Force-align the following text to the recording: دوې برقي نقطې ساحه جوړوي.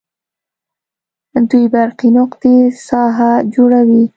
دوې 1.49 1.63
برقي 1.73 2.09
نقطې 2.17 2.55
ساحه 2.87 3.31
جوړوي. 3.53 4.03